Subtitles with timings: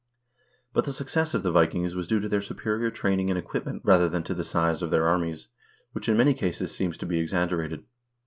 [0.73, 4.09] But the success of the Vikings was due to their superior training and equipment rather
[4.09, 5.49] than to the size of their armies,
[5.91, 7.83] which in many cases seems to be exaggerated.